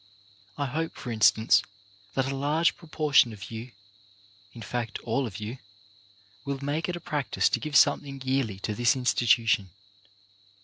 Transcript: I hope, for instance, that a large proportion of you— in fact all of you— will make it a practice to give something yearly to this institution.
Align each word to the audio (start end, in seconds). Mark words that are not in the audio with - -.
I 0.57 0.65
hope, 0.65 0.95
for 0.95 1.11
instance, 1.11 1.61
that 2.15 2.25
a 2.27 2.35
large 2.35 2.75
proportion 2.75 3.33
of 3.33 3.51
you— 3.51 3.73
in 4.55 4.63
fact 4.63 4.97
all 5.03 5.27
of 5.27 5.39
you— 5.39 5.59
will 6.43 6.57
make 6.59 6.89
it 6.89 6.95
a 6.95 6.99
practice 6.99 7.49
to 7.49 7.59
give 7.59 7.75
something 7.75 8.19
yearly 8.25 8.57
to 8.61 8.73
this 8.73 8.95
institution. 8.95 9.69